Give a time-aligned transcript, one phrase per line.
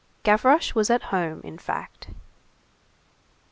[0.23, 2.07] Gavroche was at home, in fact.